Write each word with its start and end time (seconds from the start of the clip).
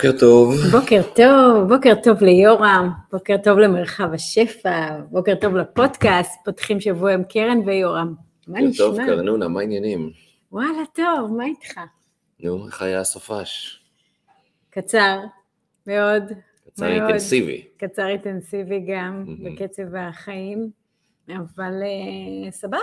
בוקר 0.00 0.18
טוב. 0.18 0.54
בוקר 0.72 1.02
טוב, 1.14 1.68
בוקר 1.68 1.94
טוב 2.02 2.22
ליורם, 2.22 2.90
בוקר 3.12 3.36
טוב 3.44 3.58
למרחב 3.58 4.14
השפע, 4.14 5.00
בוקר 5.10 5.34
טוב 5.34 5.56
לפודקאסט, 5.56 6.40
פותחים 6.44 6.80
שבוע 6.80 7.12
עם 7.12 7.24
קרן 7.24 7.58
ויורם. 7.66 8.14
מה 8.48 8.60
נשמע? 8.60 8.86
טוב, 8.86 8.96
קרנונה, 8.96 9.48
מה 9.48 9.60
העניינים? 9.60 10.10
וואלה, 10.52 10.82
טוב, 10.94 11.32
מה 11.36 11.44
איתך? 11.44 11.80
נו, 12.40 12.66
איך 12.66 12.82
היה 12.82 13.00
הסופש? 13.00 13.80
קצר, 14.70 15.20
מאוד. 15.86 16.22
קצר 16.66 16.84
מאוד, 16.84 17.02
אינטנסיבי. 17.02 17.64
קצר 17.76 18.08
אינטנסיבי 18.08 18.80
גם, 18.88 19.24
mm-hmm. 19.26 19.44
בקצב 19.44 19.94
החיים, 19.94 20.70
אבל 21.28 21.72
uh, 21.82 22.50
סבבה, 22.50 22.78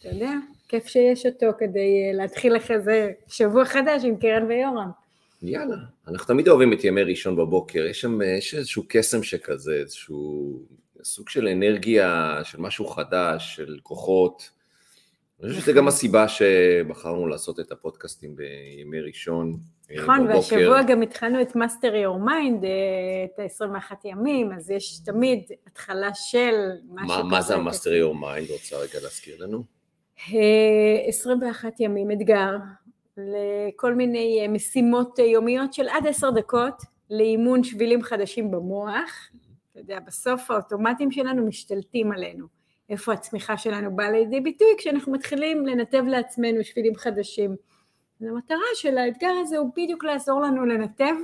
אתה 0.00 0.08
יודע, 0.08 0.32
כיף 0.68 0.86
שיש 0.86 1.26
אותו 1.26 1.46
כדי 1.58 2.10
uh, 2.12 2.16
להתחיל 2.16 2.56
אחרי 2.56 2.80
זה 2.80 3.10
שבוע 3.28 3.64
חדש 3.64 4.04
עם 4.04 4.16
קרן 4.16 4.46
ויורם. 4.46 5.03
יאללה, 5.48 5.76
אנחנו 6.08 6.26
תמיד 6.26 6.48
אוהבים 6.48 6.72
את 6.72 6.84
ימי 6.84 7.02
ראשון 7.02 7.36
בבוקר, 7.36 7.86
יש 7.86 8.00
שם 8.00 8.22
יש 8.22 8.54
איזשהו 8.54 8.82
קסם 8.88 9.22
שכזה, 9.22 9.74
איזשהו 9.74 10.58
סוג 11.02 11.28
של 11.28 11.48
אנרגיה, 11.48 12.40
של 12.44 12.60
משהו 12.60 12.86
חדש, 12.86 13.56
של 13.56 13.78
כוחות. 13.82 14.50
אני 15.42 15.50
חושב 15.50 15.62
שזו 15.62 15.72
גם 15.74 15.88
הסיבה 15.88 16.28
שבחרנו 16.28 17.26
לעשות 17.26 17.60
את 17.60 17.72
הפודקאסטים 17.72 18.36
בימי 18.36 19.00
ראשון. 19.00 19.56
אה, 19.90 19.96
נכון, 20.02 20.26
והשבוע 20.26 20.82
גם 20.82 21.02
התחלנו 21.02 21.42
את 21.42 21.56
Master 21.56 21.92
your 21.92 22.28
mind, 22.28 22.64
אה, 22.64 23.24
את 23.24 23.62
ה-21 23.62 23.94
ימים, 24.04 24.52
אז 24.52 24.70
יש 24.70 24.98
תמיד 25.04 25.42
התחלה 25.66 26.10
של 26.14 26.70
משהו 26.90 27.24
מה 27.24 27.42
זה 27.42 27.54
ה 27.54 27.59
Master 27.59 27.90
your 27.90 28.14
mind? 28.14 28.52
רוצה 28.52 28.76
רגע 28.76 28.98
להזכיר 29.02 29.44
לנו? 29.44 29.64
21 31.08 31.64
אה, 31.64 31.70
ימים, 31.78 32.10
אתגר, 32.10 32.50
לכל 33.16 33.94
מיני 33.94 34.40
אה, 34.42 34.48
משימות 34.48 35.20
אה, 35.20 35.24
יומיות 35.24 35.74
של 35.74 35.88
עד 35.88 36.06
עשר 36.06 36.30
דקות 36.30 36.82
לאימון 37.10 37.64
שבילים 37.64 38.02
חדשים 38.02 38.50
במוח. 38.50 39.30
אתה 39.70 39.80
יודע, 39.80 40.00
בסוף 40.00 40.50
האוטומטים 40.50 41.10
שלנו 41.10 41.46
משתלטים 41.46 42.12
עלינו. 42.12 42.46
איפה 42.90 43.12
הצמיחה 43.12 43.56
שלנו 43.56 43.96
באה 43.96 44.10
לידי 44.10 44.40
ביטוי 44.40 44.68
כשאנחנו 44.78 45.12
מתחילים 45.12 45.66
לנתב 45.66 46.02
לעצמנו 46.06 46.64
שבילים 46.64 46.94
חדשים. 46.94 47.56
המטרה 48.20 48.58
של 48.74 48.98
האתגר 48.98 49.32
הזה 49.40 49.58
הוא 49.58 49.70
בדיוק 49.76 50.04
לעזור 50.04 50.40
לנו 50.40 50.66
לנתב. 50.66 51.14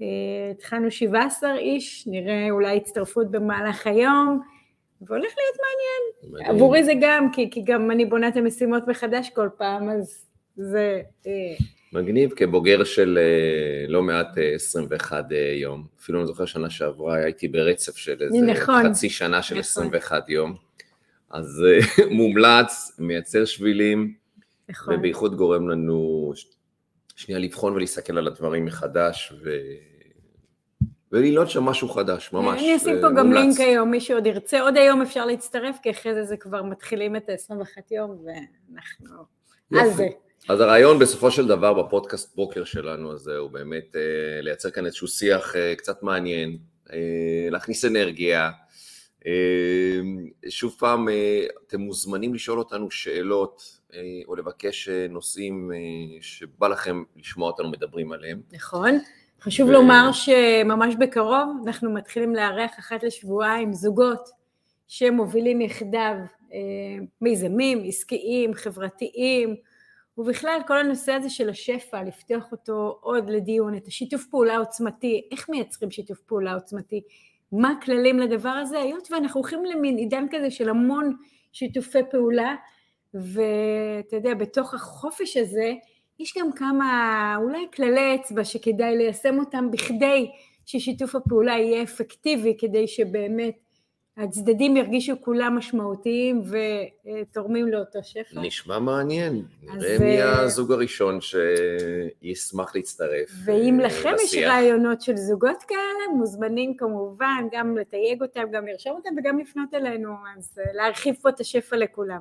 אה, 0.00 0.06
התחלנו 0.50 0.90
17 0.90 1.58
איש, 1.58 2.06
נראה 2.06 2.50
אולי 2.50 2.76
הצטרפות 2.76 3.30
במהלך 3.30 3.86
היום, 3.86 4.40
והולך 5.00 5.32
להיות 5.38 5.56
מעניין. 5.60 6.32
מדהים. 6.34 6.56
עבורי 6.56 6.84
זה 6.84 6.92
גם, 7.00 7.32
כי, 7.32 7.50
כי 7.50 7.62
גם 7.62 7.90
אני 7.90 8.04
בונה 8.04 8.28
את 8.28 8.36
המשימות 8.36 8.88
מחדש 8.88 9.30
כל 9.30 9.48
פעם, 9.56 9.90
אז 9.90 10.29
זה... 10.60 11.02
אה, 11.26 11.32
מגניב, 11.92 12.30
כבוגר 12.36 12.84
של 12.84 13.18
אה, 13.20 13.88
לא 13.88 14.02
מעט 14.02 14.38
21 14.54 15.32
אה, 15.32 15.36
יום. 15.38 15.86
אפילו 16.00 16.18
אני 16.18 16.26
זוכר 16.26 16.44
שנה 16.46 16.70
שעברה 16.70 17.16
הייתי 17.16 17.48
ברצף 17.48 17.96
של 17.96 18.16
איזה 18.20 18.46
נכון, 18.46 18.90
חצי 18.90 19.10
שנה 19.10 19.42
של 19.42 19.54
נכון. 19.54 19.60
21 19.60 20.28
יום. 20.28 20.54
אז 21.30 21.64
מומלץ, 22.10 22.96
מייצר 22.98 23.44
שבילים, 23.44 24.14
נכון. 24.68 24.94
ובייחוד 24.94 25.36
גורם 25.36 25.68
לנו 25.68 26.32
שנייה 27.16 27.40
לבחון 27.40 27.72
ולהסתכל 27.72 28.18
על 28.18 28.26
הדברים 28.26 28.64
מחדש, 28.64 29.32
ו... 29.44 29.50
וללמוד 31.12 31.50
שם 31.50 31.64
משהו 31.64 31.88
חדש, 31.88 32.32
ממש. 32.32 32.60
אני 32.60 32.76
אשים 32.76 32.96
פה 33.00 33.08
גם 33.08 33.26
מומלץ. 33.26 33.44
לינק 33.44 33.60
היום, 33.60 33.90
מי 33.90 34.00
שעוד 34.00 34.26
ירצה, 34.26 34.60
עוד 34.60 34.76
היום 34.76 35.02
אפשר 35.02 35.26
להצטרף, 35.26 35.78
כי 35.82 35.90
אחרי 35.90 36.14
זה 36.14 36.24
זה 36.24 36.36
כבר 36.36 36.62
מתחילים 36.62 37.16
את 37.16 37.28
ה-21 37.28 37.82
יום, 37.90 38.18
ואנחנו 38.24 39.24
על 39.74 39.90
זה. 39.90 40.08
אז 40.48 40.60
הרעיון 40.60 40.98
בסופו 40.98 41.30
של 41.30 41.46
דבר 41.46 41.82
בפודקאסט 41.82 42.36
בוקר 42.36 42.64
שלנו 42.64 43.12
הזה 43.12 43.36
הוא 43.36 43.50
באמת 43.50 43.96
אה, 43.96 44.40
לייצר 44.42 44.70
כאן 44.70 44.86
איזשהו 44.86 45.08
שיח 45.08 45.56
אה, 45.56 45.74
קצת 45.76 46.02
מעניין, 46.02 46.58
אה, 46.92 47.48
להכניס 47.50 47.84
אנרגיה. 47.84 48.50
אה, 49.26 50.00
שוב 50.48 50.76
פעם, 50.78 51.08
אה, 51.08 51.46
אתם 51.66 51.80
מוזמנים 51.80 52.34
לשאול 52.34 52.58
אותנו 52.58 52.90
שאלות 52.90 53.80
אה, 53.94 54.00
או 54.28 54.36
לבקש 54.36 54.88
אה, 54.88 55.06
נושאים 55.10 55.72
אה, 55.74 55.78
שבא 56.20 56.68
לכם 56.68 57.02
לשמוע 57.16 57.50
אותנו 57.50 57.70
מדברים 57.70 58.12
עליהם. 58.12 58.40
נכון. 58.52 58.98
חשוב 59.40 59.68
ו... 59.68 59.72
לומר 59.72 60.10
שממש 60.12 60.94
בקרוב 60.98 61.48
אנחנו 61.66 61.90
מתחילים 61.90 62.34
לארח 62.34 62.70
אחת 62.78 63.02
לשבועיים 63.02 63.72
זוגות 63.72 64.28
שמובילים 64.88 65.60
יחדיו 65.60 66.14
אה, 66.52 66.58
מיזמים 67.20 67.82
עסקיים, 67.86 68.54
חברתיים, 68.54 69.56
ובכלל 70.20 70.60
כל 70.66 70.78
הנושא 70.78 71.12
הזה 71.12 71.30
של 71.30 71.48
השפע, 71.48 72.02
לפתוח 72.02 72.52
אותו 72.52 72.98
עוד 73.00 73.30
לדיון, 73.30 73.76
את 73.76 73.88
השיתוף 73.88 74.26
פעולה 74.26 74.54
העוצמתי, 74.54 75.28
איך 75.30 75.48
מייצרים 75.48 75.90
שיתוף 75.90 76.20
פעולה 76.20 76.54
עוצמתי, 76.54 77.00
מה 77.52 77.70
הכללים 77.70 78.18
לדבר 78.18 78.48
הזה, 78.48 78.78
היות 78.78 79.08
ואנחנו 79.12 79.40
הולכים 79.40 79.64
למין 79.64 79.96
עידן 79.96 80.26
כזה 80.30 80.50
של 80.50 80.68
המון 80.68 81.16
שיתופי 81.52 81.98
פעולה, 82.10 82.54
ואתה 83.14 84.16
יודע, 84.16 84.34
בתוך 84.34 84.74
החופש 84.74 85.36
הזה, 85.36 85.72
יש 86.18 86.34
גם 86.38 86.52
כמה 86.52 87.36
אולי 87.42 87.66
כללי 87.74 88.14
אצבע 88.14 88.44
שכדאי 88.44 88.96
ליישם 88.96 89.38
אותם 89.38 89.70
בכדי 89.70 90.30
ששיתוף 90.66 91.14
הפעולה 91.14 91.52
יהיה 91.52 91.82
אפקטיבי, 91.82 92.56
כדי 92.58 92.88
שבאמת 92.88 93.54
הצדדים 94.22 94.76
ירגישו 94.76 95.14
כולם 95.20 95.56
משמעותיים 95.56 96.42
ותורמים 96.50 97.68
לאותו 97.68 97.98
שפע. 98.02 98.40
נשמע 98.40 98.78
מעניין, 98.78 99.42
נראה 99.62 99.98
מי 99.98 100.22
אה, 100.22 100.40
הזוג 100.40 100.72
הראשון 100.72 101.18
שישמח 101.20 102.76
להצטרף 102.76 103.30
ואם 103.44 103.80
אה, 103.80 103.86
לכם 103.86 104.12
יש 104.24 104.34
רעיונות 104.34 105.00
של 105.00 105.16
זוגות 105.16 105.62
כאלה, 105.68 106.16
מוזמנים 106.16 106.76
כמובן 106.76 107.44
גם 107.52 107.76
לתייג 107.76 108.22
אותם, 108.22 108.42
גם 108.52 108.66
לרשום 108.66 108.92
אותם 108.96 109.10
וגם 109.18 109.38
לפנות 109.38 109.74
אלינו, 109.74 110.14
אז 110.38 110.58
אה, 110.58 110.72
להרחיב 110.72 111.14
פה 111.22 111.28
את 111.28 111.40
השפע 111.40 111.76
לכולם. 111.76 112.20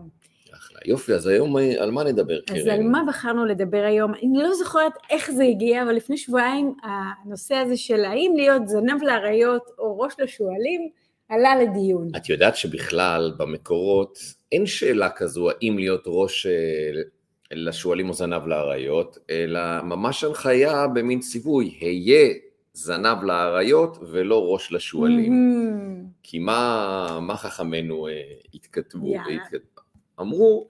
אחלה, 0.54 0.80
יופי, 0.86 1.14
אז 1.14 1.28
היום 1.28 1.56
על 1.80 1.92
מה 1.92 2.04
נדבר, 2.04 2.42
קרן? 2.42 2.58
אז 2.58 2.68
על 2.68 2.84
מה 2.84 3.02
בחרנו 3.08 3.46
לדבר 3.46 3.84
היום? 3.84 4.14
אני 4.14 4.44
לא 4.44 4.54
זוכרת 4.54 4.94
איך 5.10 5.32
זה 5.32 5.44
הגיע, 5.44 5.84
אבל 5.84 5.94
לפני 5.94 6.18
שבועיים 6.18 6.76
הנושא 6.84 7.56
הזה 7.56 7.78
של 7.78 8.06
האם 8.06 8.34
להיות 8.36 8.68
זנב 8.68 9.04
לאריות 9.04 9.72
או 9.80 10.00
ראש 10.00 10.14
לשועלים, 10.20 10.90
עלה 11.30 11.56
לדיון. 11.56 12.12
את 12.18 12.30
יודעת 12.30 12.56
שבכלל 12.56 13.34
במקורות 13.38 14.20
אין 14.52 14.66
שאלה 14.66 15.10
כזו 15.10 15.50
האם 15.50 15.78
להיות 15.78 16.04
ראש 16.06 16.46
אה, 16.46 17.02
לשועלים 17.52 18.10
או 18.10 18.14
זנב 18.14 18.48
לאריות, 18.48 19.18
אלא 19.30 19.82
ממש 19.82 20.24
הנחיה 20.24 20.88
במין 20.88 21.20
ציווי, 21.20 21.78
היה 21.82 22.34
זנב 22.74 23.24
לאריות 23.24 23.98
ולא 24.12 24.46
ראש 24.54 24.72
לשועלים. 24.72 25.32
Mm-hmm. 25.32 26.20
כי 26.24 26.40
מה, 26.40 27.20
מה 27.22 27.38
חכמינו 27.38 28.08
אה, 28.08 28.22
התכתבו? 28.54 29.16
Yeah. 29.16 29.32
התכתבו? 29.32 29.82
אמרו, 30.20 30.68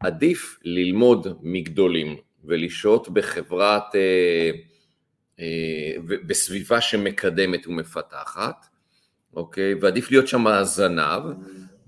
עדיף 0.00 0.58
ללמוד 0.64 1.26
מגדולים 1.42 2.16
ולשהות 2.44 3.08
בחברת, 3.08 3.94
אה, 3.94 4.50
אה, 5.40 5.92
בסביבה 6.26 6.80
שמקדמת 6.80 7.66
ומפתחת, 7.66 8.66
אוקיי? 9.36 9.74
ועדיף 9.74 10.10
להיות 10.10 10.28
שם 10.28 10.46
הזנב, 10.46 11.22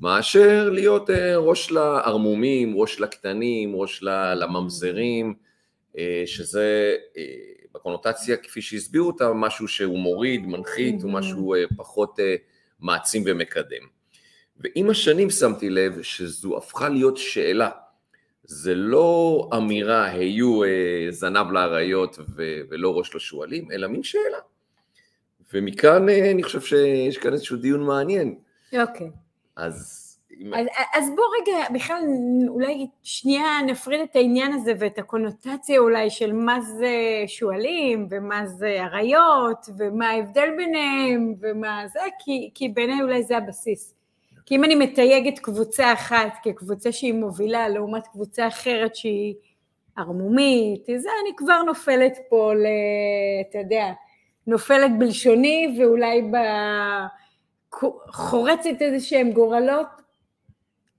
מאשר 0.00 0.70
להיות 0.70 1.10
אה, 1.10 1.36
ראש 1.36 1.70
לערמומים, 1.70 2.76
ראש 2.76 3.00
לקטנים, 3.00 3.76
ראש 3.76 4.02
לממזרים, 4.36 5.34
אה, 5.98 6.22
שזה 6.26 6.96
אה, 7.16 7.22
בקונוטציה, 7.74 8.36
כפי 8.36 8.62
שהסבירו 8.62 9.06
אותה, 9.06 9.32
משהו 9.32 9.68
שהוא 9.68 9.98
מוריד, 9.98 10.46
מנחית, 10.46 11.02
הוא 11.02 11.12
משהו 11.12 11.54
פחות 11.76 12.18
מעצים 12.80 13.22
ומקדם. 13.26 13.98
ועם 14.56 14.90
השנים 14.90 15.30
שמתי 15.30 15.70
לב 15.70 16.02
שזו 16.02 16.56
הפכה 16.56 16.88
להיות 16.88 17.16
שאלה. 17.16 17.70
זה 18.44 18.74
לא 18.74 19.48
אמירה, 19.56 20.04
היו 20.04 20.60
זנב 21.10 21.50
לאריות 21.52 22.18
ולא 22.68 22.98
ראש 22.98 23.14
לשועלים, 23.14 23.70
אלא 23.72 23.88
מין 23.88 24.02
שאלה. 24.02 24.38
ומכאן 25.54 26.08
אה, 26.08 26.30
אני 26.30 26.42
חושב 26.42 26.60
שיש 26.60 27.18
כאן 27.18 27.32
איזשהו 27.32 27.56
דיון 27.56 27.82
מעניין. 27.82 28.34
אוקיי. 28.80 29.10
אז... 29.56 30.04
אז, 30.54 30.66
אז 30.94 31.10
בוא 31.16 31.24
רגע, 31.40 31.64
בכלל 31.74 32.02
אולי 32.48 32.86
שנייה 33.02 33.62
נפריד 33.66 34.00
את 34.00 34.16
העניין 34.16 34.52
הזה 34.52 34.72
ואת 34.78 34.98
הקונוטציה 34.98 35.78
אולי 35.78 36.10
של 36.10 36.32
מה 36.32 36.60
זה 36.60 36.94
שועלים 37.26 38.08
ומה 38.10 38.46
זה 38.46 38.76
אריות 38.80 39.66
ומה 39.78 40.08
ההבדל 40.08 40.48
ביניהם 40.56 41.34
ומה 41.40 41.82
זה, 41.92 42.00
כי, 42.18 42.50
כי 42.54 42.68
בעיניי 42.68 43.02
אולי 43.02 43.22
זה 43.22 43.36
הבסיס. 43.36 43.94
כי 44.46 44.56
אם 44.56 44.64
אני 44.64 44.74
מתייגת 44.74 45.38
קבוצה 45.38 45.92
אחת 45.92 46.32
כקבוצה 46.42 46.92
שהיא 46.92 47.14
מובילה 47.14 47.68
לעומת 47.68 48.06
קבוצה 48.06 48.48
אחרת 48.48 48.96
שהיא 48.96 49.34
ערמומית, 49.96 50.86
זה 50.86 51.08
אני 51.22 51.36
כבר 51.36 51.62
נופלת 51.62 52.18
פה 52.28 52.54
ל... 52.54 52.66
אתה 53.40 53.58
יודע, 53.58 53.92
נופלת 54.48 54.90
בלשוני 54.98 55.76
ואולי 55.78 56.22
חורצת 58.12 58.70
איזה 58.80 59.06
שהם 59.06 59.32
גורלות, 59.32 59.86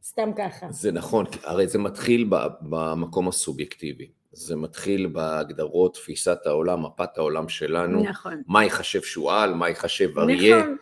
סתם 0.04 0.31
ככה. 0.38 0.66
זה 0.69 0.92
נכון, 0.92 1.25
הרי 1.44 1.68
זה 1.68 1.80
מתחיל 1.80 2.30
במקום 2.62 3.28
הסובייקטיבי. 3.28 4.10
זה 4.31 4.56
מתחיל 4.56 5.07
בהגדרות 5.07 5.94
תפיסת 5.94 6.40
העולם, 6.46 6.86
מפת 6.86 7.18
העולם 7.18 7.50
שלנו. 7.50 8.04
נכון. 8.04 8.42
מה 8.48 8.63
ייחשב 8.63 9.01
שועל, 9.01 9.54
מה 9.54 9.69
ייחשב 9.69 10.19
אריה. 10.19 10.60
נכון. 10.60 10.78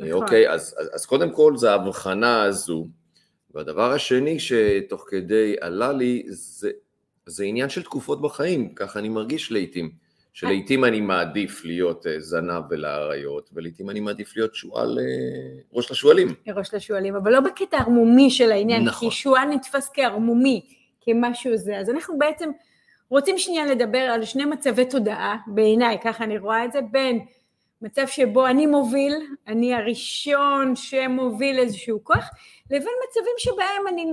נכון. 0.00 0.12
אוקיי, 0.12 0.50
אז, 0.50 0.76
אז, 0.78 0.90
אז 0.92 1.06
קודם 1.06 1.30
כל 1.30 1.56
זה 1.56 1.70
ההבחנה 1.70 2.42
הזו. 2.42 2.88
והדבר 3.54 3.92
השני 3.92 4.38
שתוך 4.40 5.04
כדי 5.08 5.56
עלה 5.60 5.92
לי, 5.92 6.22
זה, 6.28 6.70
זה 7.26 7.44
עניין 7.44 7.68
של 7.68 7.82
תקופות 7.82 8.22
בחיים, 8.22 8.74
ככה 8.74 8.98
אני 8.98 9.08
מרגיש 9.08 9.52
לעיתים. 9.52 9.90
שלעיתים 10.40 10.84
אני 10.84 11.00
מעדיף 11.00 11.64
להיות 11.64 12.06
אה, 12.06 12.20
זנב 12.20 12.62
ולאריות, 12.70 13.50
ולעיתים 13.52 13.90
אני 13.90 14.00
מעדיף 14.00 14.36
להיות 14.36 14.54
שועל, 14.54 14.98
אה, 14.98 15.60
ראש 15.72 15.90
לשועלים. 15.90 16.34
ראש 16.56 16.74
לשועלים, 16.74 17.16
אבל 17.16 17.32
לא 17.32 17.40
בקטע 17.40 17.78
ערמומי 17.78 18.30
של 18.30 18.52
העניין, 18.52 18.84
נכון. 18.84 19.10
כי 19.10 19.16
שועל 19.16 19.48
נתפס 19.48 19.90
כערמומי, 19.94 20.66
כמשהו 21.00 21.56
זה. 21.56 21.78
אז 21.78 21.90
אנחנו 21.90 22.18
בעצם 22.18 22.50
רוצים 23.08 23.38
שנייה 23.38 23.66
לדבר 23.66 23.98
על 23.98 24.24
שני 24.24 24.44
מצבי 24.44 24.84
תודעה, 24.84 25.36
בעיניי, 25.46 25.98
ככה 26.04 26.24
אני 26.24 26.38
רואה 26.38 26.64
את 26.64 26.72
זה, 26.72 26.80
בין 26.90 27.20
מצב 27.82 28.06
שבו 28.06 28.46
אני 28.46 28.66
מוביל, 28.66 29.14
אני 29.48 29.74
הראשון 29.74 30.76
שמוביל 30.76 31.58
איזשהו 31.58 32.04
כוח, 32.04 32.30
לבין 32.70 32.92
מצבים 33.08 33.34
שבהם 33.38 33.88
אני 33.92 34.12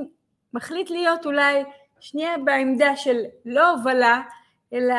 מחליט 0.53 0.89
להיות 0.89 1.25
אולי 1.25 1.63
שנייה 1.99 2.37
בעמדה 2.45 2.95
של 2.95 3.17
לא 3.45 3.71
הובלה, 3.71 4.21
אלא 4.73 4.95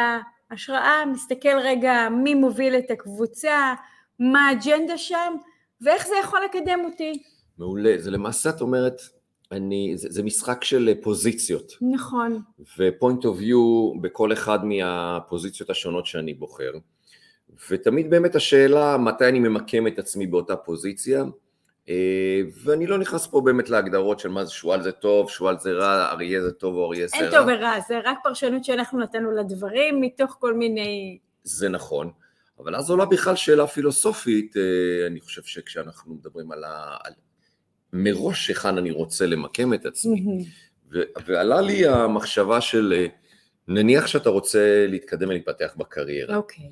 השראה, 0.50 1.06
מסתכל 1.12 1.58
רגע 1.64 2.08
מי 2.08 2.34
מוביל 2.34 2.74
את 2.74 2.90
הקבוצה, 2.90 3.74
מה 4.18 4.48
האג'נדה 4.48 4.98
שם, 4.98 5.34
ואיך 5.80 6.06
זה 6.06 6.14
יכול 6.22 6.40
לקדם 6.44 6.78
אותי. 6.84 7.22
מעולה, 7.58 7.94
זה 7.98 8.10
למעשה 8.10 8.50
את 8.50 8.60
אומרת, 8.60 9.00
אני, 9.52 9.92
זה, 9.96 10.08
זה 10.10 10.22
משחק 10.22 10.64
של 10.64 10.94
פוזיציות, 11.02 11.72
נכון, 11.94 12.42
ו-point 12.78 13.22
of 13.22 13.40
view 13.40 14.00
בכל 14.00 14.32
אחד 14.32 14.64
מהפוזיציות 14.64 15.70
השונות 15.70 16.06
שאני 16.06 16.34
בוחר, 16.34 16.72
ותמיד 17.70 18.10
באמת 18.10 18.34
השאלה 18.34 18.96
מתי 18.96 19.28
אני 19.28 19.38
ממקם 19.38 19.86
את 19.86 19.98
עצמי 19.98 20.26
באותה 20.26 20.56
פוזיציה, 20.56 21.20
אה, 21.20 21.26
ואני 22.64 22.86
לא 22.86 22.98
נכנס 22.98 23.26
פה 23.26 23.40
באמת 23.40 23.70
להגדרות 23.70 24.20
של 24.20 24.28
מה 24.28 24.44
זה 24.44 24.50
שועל 24.50 24.82
זה 24.82 24.92
טוב, 24.92 25.30
שועל 25.30 25.58
זה 25.58 25.72
רע, 25.72 26.10
אריה 26.10 26.42
זה 26.42 26.52
טוב 26.52 26.74
או 26.76 26.86
אריה 26.86 27.06
זה 27.06 27.16
רע. 27.16 27.22
אין 27.22 27.30
טוב 27.30 27.46
ורע, 27.48 27.80
זה 27.88 28.00
רק 28.04 28.18
פרשנות 28.22 28.64
שאנחנו 28.64 28.98
נתנו 28.98 29.30
לדברים 29.30 30.00
מתוך 30.00 30.36
כל 30.40 30.54
מיני... 30.54 31.18
זה 31.42 31.68
נכון, 31.68 32.10
אבל 32.58 32.76
אז 32.76 32.90
עולה 32.90 33.04
בכלל 33.04 33.36
שאלה 33.36 33.66
פילוסופית, 33.66 34.56
אה, 34.56 35.06
אני 35.06 35.20
חושב 35.20 35.42
שכשאנחנו 35.42 36.14
מדברים 36.14 36.52
על 36.52 36.64
ה... 36.64 36.96
על... 37.04 37.12
מראש 37.92 38.48
היכן 38.48 38.78
אני 38.78 38.90
רוצה 38.90 39.26
למקם 39.26 39.74
את 39.74 39.86
עצמי, 39.86 40.44
ו... 40.92 40.98
ועלה 41.26 41.60
לי 41.60 41.86
המחשבה 41.86 42.60
של 42.60 42.94
אה, 42.96 43.06
נניח 43.68 44.06
שאתה 44.06 44.30
רוצה 44.30 44.86
להתקדם 44.88 45.28
ולהתפתח 45.28 45.74
בקריירה, 45.76 46.36
אוקיי. 46.36 46.70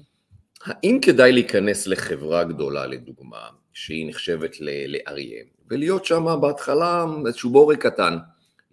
האם 0.65 0.99
כדאי 1.03 1.33
להיכנס 1.33 1.87
לחברה 1.87 2.45
גדולה 2.45 2.87
לדוגמה, 2.87 3.49
שהיא 3.77 4.09
נחשבת 4.09 4.57
לאריה, 4.61 5.43
ולהיות 5.71 6.05
שם 6.05 6.25
בהתחלה 6.41 7.05
איזשהו 7.27 7.51
בורג 7.51 7.77
קטן, 7.79 8.17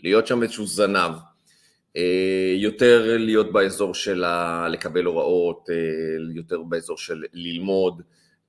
להיות 0.03 0.27
שם 0.27 0.43
איזשהו 0.43 0.65
זנב, 0.65 1.11
אה, 1.97 2.53
יותר 2.55 3.17
להיות 3.19 3.51
באזור 3.51 3.93
של 3.93 4.23
ה- 4.23 4.67
לקבל 4.71 5.05
הוראות, 5.05 5.69
אה, 5.69 5.75
יותר 6.35 6.61
באזור 6.61 6.97
של 6.97 7.23
ללמוד, 7.33 8.01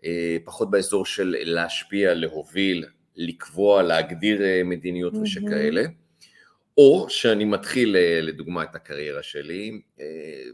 אה, 0.05 0.37
פחות 0.45 0.71
באזור 0.71 1.07
של 1.07 1.37
להשפיע, 1.39 2.15
להוביל, 2.15 2.85
לקבוע, 3.17 3.83
להגדיר 3.83 4.41
מדיניות 4.65 5.13
מהמם. 5.13 5.25
ושכאלה. 5.25 5.83
או 6.79 7.07
שאני 7.09 7.45
מתחיל 7.45 7.97
לדוגמה 8.23 8.63
את 8.63 8.75
הקריירה 8.75 9.23
שלי 9.23 9.81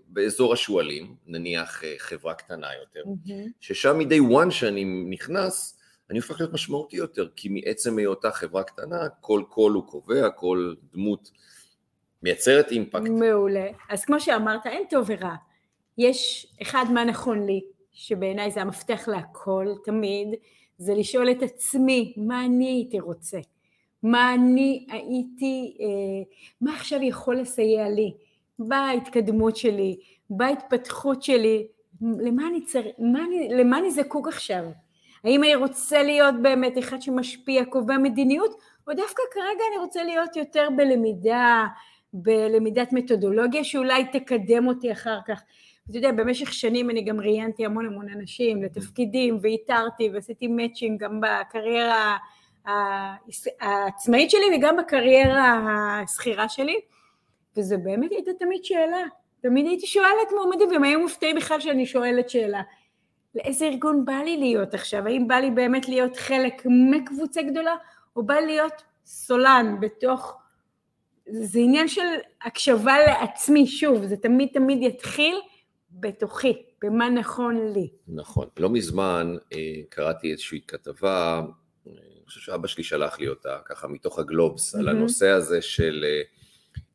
באזור 0.08 0.52
השועלים, 0.52 1.14
נניח 1.26 1.82
חברה 1.98 2.34
קטנה 2.34 2.66
יותר, 2.80 3.00
מהמם. 3.06 3.44
ששם 3.60 3.98
מ-day 3.98 4.32
one 4.46 4.50
שאני 4.50 4.84
נכנס, 5.10 5.79
אני 6.10 6.18
הופך 6.18 6.40
להיות 6.40 6.52
משמעותי 6.52 6.96
יותר, 6.96 7.28
כי 7.36 7.48
מעצם 7.48 7.98
היותה 7.98 8.30
חברה 8.30 8.62
קטנה, 8.62 9.08
כל 9.20 9.42
קול 9.48 9.72
הוא 9.72 9.84
קובע, 9.86 10.30
כל 10.30 10.74
דמות 10.92 11.30
מייצרת 12.22 12.70
אימפקט. 12.70 13.02
מעולה. 13.02 13.66
אז 13.90 14.04
כמו 14.04 14.20
שאמרת, 14.20 14.66
אין 14.66 14.82
טוב 14.90 15.06
ורע. 15.08 15.34
יש 15.98 16.46
אחד 16.62 16.84
מה 16.94 17.04
נכון 17.04 17.46
לי, 17.46 17.60
שבעיניי 17.92 18.50
זה 18.50 18.60
המפתח 18.60 19.08
להכל 19.08 19.66
תמיד, 19.84 20.28
זה 20.78 20.94
לשאול 20.94 21.30
את 21.30 21.42
עצמי, 21.42 22.14
מה 22.16 22.44
אני 22.44 22.66
הייתי 22.66 23.00
רוצה? 23.00 23.38
מה 24.02 24.34
אני 24.34 24.86
הייתי, 24.90 25.76
אה, 25.80 25.86
מה 26.60 26.74
עכשיו 26.74 27.02
יכול 27.02 27.36
לסייע 27.36 27.88
לי 27.88 28.14
בהתקדמות 28.58 29.56
שלי, 29.56 29.96
בהתפתחות 30.30 31.22
שלי, 31.22 31.66
למה 32.02 32.48
אני, 32.48 32.64
צר... 32.64 32.82
מה 32.98 33.24
אני, 33.24 33.48
למה 33.54 33.78
אני 33.78 33.90
זקוק 33.90 34.28
עכשיו? 34.28 34.64
האם 35.24 35.44
אני 35.44 35.54
רוצה 35.54 36.02
להיות 36.02 36.34
באמת 36.42 36.78
אחד 36.78 37.02
שמשפיע, 37.02 37.64
קובע 37.64 37.98
מדיניות, 37.98 38.60
או 38.88 38.94
דווקא 38.94 39.22
כרגע 39.30 39.64
אני 39.72 39.78
רוצה 39.78 40.02
להיות 40.02 40.36
יותר 40.36 40.68
בלמידה, 40.76 41.66
בלמידת 42.12 42.92
מתודולוגיה 42.92 43.64
שאולי 43.64 44.04
תקדם 44.12 44.66
אותי 44.66 44.92
אחר 44.92 45.18
כך. 45.26 45.42
אתה 45.90 45.98
יודע, 45.98 46.12
במשך 46.12 46.52
שנים 46.52 46.90
אני 46.90 47.02
גם 47.02 47.20
ראיינתי 47.20 47.64
המון 47.64 47.86
המון 47.86 48.08
אנשים 48.08 48.62
לתפקידים 48.62 49.38
ואיתרתי 49.42 50.10
ועשיתי 50.12 50.46
מאצ'ינג 50.46 51.00
גם 51.00 51.20
בקריירה 51.20 52.16
העצמאית 53.60 54.30
שלי 54.30 54.56
וגם 54.56 54.76
בקריירה 54.76 55.60
השכירה 56.02 56.48
שלי, 56.48 56.80
וזה 57.56 57.76
באמת 57.76 58.10
הייתה 58.10 58.30
תמיד 58.38 58.64
שאלה. 58.64 59.04
תמיד 59.42 59.66
הייתי 59.66 59.86
שואלת 59.86 60.32
מועמדים, 60.36 60.68
והם 60.70 60.84
היו 60.84 61.00
מופתעים 61.00 61.36
בכלל 61.36 61.60
שאני 61.60 61.86
שואלת 61.86 62.30
שאלה. 62.30 62.62
לאיזה 63.34 63.64
ארגון 63.66 64.04
בא 64.04 64.12
לי 64.24 64.36
להיות 64.36 64.74
עכשיו? 64.74 65.06
האם 65.06 65.28
בא 65.28 65.34
לי 65.34 65.50
באמת 65.50 65.88
להיות 65.88 66.16
חלק 66.16 66.62
מקבוצה 66.90 67.42
גדולה, 67.42 67.74
או 68.16 68.22
בא 68.22 68.34
לי 68.34 68.46
להיות 68.46 68.82
סולן 69.04 69.76
בתוך... 69.80 70.36
זה 71.32 71.58
עניין 71.58 71.88
של 71.88 72.06
הקשבה 72.42 72.94
לעצמי, 73.06 73.66
שוב, 73.66 74.06
זה 74.06 74.16
תמיד 74.16 74.48
תמיד 74.52 74.82
יתחיל 74.82 75.34
בתוכי, 75.90 76.62
במה 76.82 77.10
נכון 77.10 77.72
לי. 77.74 77.88
נכון. 78.08 78.48
לא 78.58 78.70
מזמן 78.70 79.36
אה, 79.52 79.58
קראתי 79.88 80.32
איזושהי 80.32 80.60
כתבה, 80.68 81.42
אה, 81.86 81.92
אני 81.92 82.26
חושב 82.26 82.40
שאבא 82.40 82.66
שלי 82.66 82.84
שלח 82.84 83.20
לי 83.20 83.28
אותה, 83.28 83.58
ככה 83.64 83.88
מתוך 83.88 84.18
הגלובס, 84.18 84.74
על 84.74 84.84
מהמם. 84.84 84.98
הנושא 84.98 85.28
הזה 85.28 85.62
של 85.62 86.04
אה, 86.08 86.22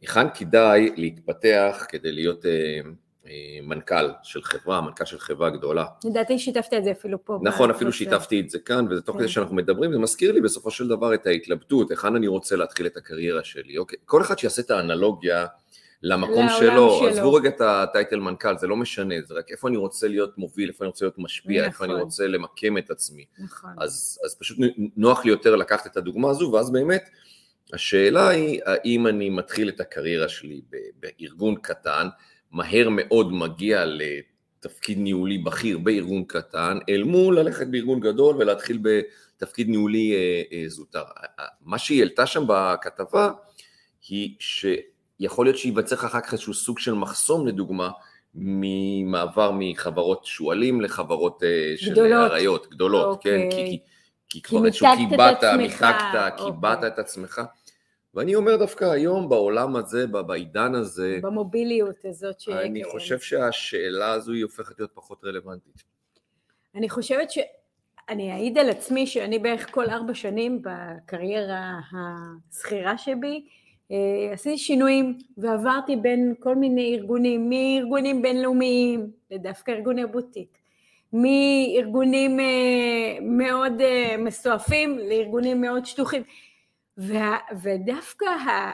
היכן 0.01 0.27
כדאי 0.34 0.89
להתפתח 0.96 1.86
כדי 1.89 2.12
להיות 2.12 2.46
מנכ"ל 3.63 4.10
של 4.24 4.44
חברה, 4.44 4.82
מנכ"ל 4.82 5.05
של 5.05 5.20
חברה 5.20 5.50
גדולה. 5.50 5.86
לדעתי 6.05 6.39
שיתפת 6.39 6.74
את 6.74 6.84
זה 6.84 6.91
אפילו 6.91 7.25
פה. 7.25 7.39
נכון, 7.41 7.70
אפילו 7.70 7.91
בקבוצה. 7.91 8.12
שיתפתי 8.12 8.39
את 8.39 8.50
זה 8.50 8.60
כאן, 8.60 8.86
ותוך 8.91 9.15
כן. 9.15 9.22
כדי 9.22 9.32
שאנחנו 9.32 9.55
מדברים, 9.55 9.91
זה 9.91 10.00
מזכיר 10.00 10.32
לי 10.32 10.41
בסופו 10.41 10.72
של 10.72 10.88
דבר 10.88 11.13
את 11.13 11.27
ההתלבטות, 11.27 11.91
היכן 11.91 12.15
אני 12.15 12.27
רוצה 12.27 12.55
להתחיל 12.55 12.86
את 12.86 12.98
הקריירה 12.98 13.44
שלי. 13.44 13.77
אוקיי, 13.77 13.98
כל 14.05 14.22
אחד 14.22 14.39
שיעשה 14.39 14.62
את 14.62 14.72
האנלוגיה 14.72 15.46
למקום 16.03 16.48
שלו, 16.60 17.00
שלו. 17.00 17.08
עזבו 17.08 17.34
רגע 17.34 17.50
את 17.50 17.62
הטייטל 17.62 18.20
מנכ"ל, 18.20 18.58
זה 18.58 18.67
לא 18.67 18.75
משנה, 18.75 19.15
זה 19.25 19.34
רק 19.34 19.51
איפה 19.51 19.67
אני 19.67 19.77
רוצה 19.77 20.08
להיות 20.08 20.38
מוביל, 20.38 20.70
איפה 20.70 20.84
אני 20.84 20.88
רוצה 20.88 21.05
להיות 21.05 21.17
משפיע, 21.17 21.65
איפה 21.65 21.86
אני 21.86 21.94
נכון. 21.94 22.03
רוצה 22.03 22.27
למקם 22.27 22.77
את 22.77 22.91
עצמי. 22.91 23.25
נכון. 23.39 23.70
אז, 23.77 24.20
אז 24.25 24.36
פשוט 24.39 24.58
נוח 24.98 25.25
לי 25.25 25.32
יותר 25.32 25.55
לקחת 25.55 25.88
את 25.88 25.98
הדוגמה 25.98 26.29
הזו, 26.29 26.51
ואז 26.51 26.72
באמת, 26.72 27.10
השאלה 27.74 28.27
היא, 28.27 28.62
האם 28.65 29.08
אני 29.08 29.29
מתחיל 29.29 29.70
את 29.70 29.79
הקריירה 29.79 30.29
שלי 30.29 30.62
בארגון 31.00 31.55
קטן, 31.55 32.08
מהר 32.55 32.88
מאוד 32.91 33.33
מגיע 33.33 33.85
לתפקיד 33.85 34.97
ניהולי 34.97 35.38
בכיר 35.38 35.77
בארגון 35.77 36.24
קטן, 36.24 36.77
אל 36.89 37.03
מול 37.03 37.39
ללכת 37.39 37.67
בארגון 37.67 38.00
גדול 38.00 38.35
ולהתחיל 38.35 38.79
בתפקיד 38.81 39.69
ניהולי 39.69 40.13
אה, 40.13 40.41
אה, 40.51 40.63
זוטר. 40.67 41.03
מה 41.62 41.77
שהיא 41.77 42.00
העלתה 42.00 42.25
שם 42.25 42.43
בכתבה, 42.47 43.31
היא 44.09 44.35
שיכול 44.39 45.45
להיות 45.45 45.57
שייווצר 45.57 45.95
אחר 45.95 46.21
כך 46.21 46.33
איזשהו 46.33 46.53
סוג 46.53 46.79
של 46.79 46.93
מחסום, 46.93 47.47
לדוגמה, 47.47 47.89
ממעבר 48.35 49.51
מחברות 49.59 50.25
שועלים 50.25 50.81
לחברות 50.81 51.43
אה, 51.43 51.74
של. 51.77 51.93
אריות, 52.31 52.67
גדולות, 52.69 53.05
אוקיי. 53.05 53.50
כן, 53.51 53.57
כי, 53.57 53.65
כי, 53.65 53.79
כי 54.29 54.41
כבר 54.41 54.65
איזשהו 54.65 54.88
קיבעת, 55.09 55.43
עצמך, 55.43 55.57
מיתגת, 55.57 56.33
קיבעת 56.38 56.77
אוקיי. 56.77 56.88
את 56.88 57.00
עצמך. 57.00 57.41
ואני 58.15 58.36
אומר 58.36 58.55
דווקא 58.55 58.86
היום 58.86 59.29
בעולם 59.29 59.75
הזה, 59.75 60.07
בעידן 60.07 60.75
הזה, 60.75 61.19
במוביליות 61.22 62.05
הזאת 62.05 62.39
ש... 62.39 62.50
אני 62.50 62.84
כן. 62.84 62.89
חושב 62.89 63.19
שהשאלה 63.19 64.12
הזו 64.12 64.31
היא 64.31 64.43
הופכת 64.43 64.79
להיות 64.79 64.91
פחות 64.93 65.24
רלוונטית. 65.24 65.84
אני 66.75 66.89
חושבת 66.89 67.31
ש... 67.31 67.39
אני 68.10 68.31
אעיד 68.31 68.57
על 68.57 68.69
עצמי 68.69 69.07
שאני 69.07 69.39
בערך 69.39 69.72
כל 69.72 69.89
ארבע 69.89 70.13
שנים 70.13 70.62
בקריירה 70.62 71.79
השכירה 71.93 72.98
שבי, 72.98 73.48
אה, 73.91 74.29
עשיתי 74.34 74.57
שינויים 74.57 75.17
ועברתי 75.38 75.95
בין 75.95 76.34
כל 76.39 76.55
מיני 76.55 76.95
ארגונים, 76.95 77.50
מארגונים 77.50 78.22
בינלאומיים 78.22 79.12
לדווקא 79.31 79.72
ארגוני 79.72 80.05
בוטיק, 80.05 80.57
מארגונים 81.13 82.39
אה, 82.39 83.17
מאוד 83.22 83.81
אה, 83.81 84.15
מסועפים 84.17 84.98
לארגונים 84.98 85.62
מאוד 85.62 85.86
שטוחים. 85.86 86.24
וה, 86.98 87.38
ודווקא 87.62 88.25